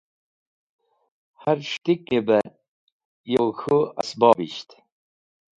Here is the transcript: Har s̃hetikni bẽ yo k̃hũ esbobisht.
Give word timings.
Har 1.41 1.57
s̃hetikni 1.69 2.19
bẽ 2.27 2.51
yo 3.31 3.43
k̃hũ 3.57 3.79
esbobisht. 4.01 4.69